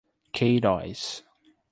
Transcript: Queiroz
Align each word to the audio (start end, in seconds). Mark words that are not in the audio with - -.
Queiroz 0.33 1.21